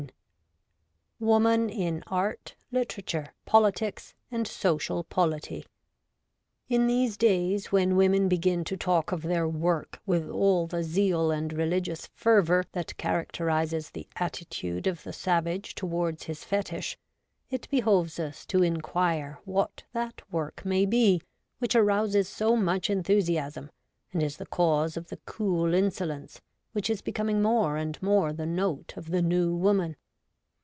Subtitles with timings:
[1.23, 5.67] III.— Woman in Art, Literature, Politics, AND Social Polity.
[6.67, 11.29] IN these days, when women begin to talk of their Work with all the zeal
[11.29, 16.97] and religious fervour that characterises the attitude of the savage towards his fetish,
[17.51, 21.21] it behoves us to inquire what that Work may be
[21.59, 23.69] which arouses so much en thusiasm
[24.11, 26.41] and is the cause of the cool insolence
[26.71, 29.95] which is becoming more and more the note of the New Woman.